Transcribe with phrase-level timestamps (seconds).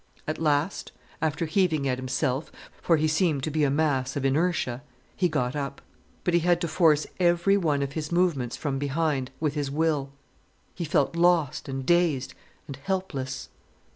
[0.27, 2.51] At last, after heaving at himself,
[2.81, 4.81] for he seemed to be a mass of inertia,
[5.15, 5.79] he got up.
[6.23, 10.09] But he had to force every one of his movements from behind, with his will.
[10.73, 12.33] He felt lost, and dazed,
[12.67, 13.49] and helpless.